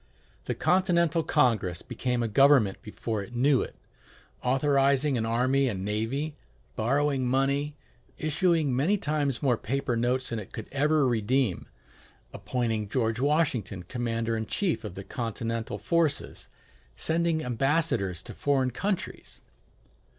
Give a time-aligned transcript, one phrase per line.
[0.45, 3.75] The Continental Congress became a government before it knew it,
[4.41, 6.35] authorizing an army and navy,
[6.75, 7.75] borrowing money,
[8.17, 11.67] issuing many times more paper notes than it could ever redeem,
[12.33, 16.47] appointing George Washington commander in chief of the Continental forces,
[16.97, 19.43] sending ambassadors to foreign countries.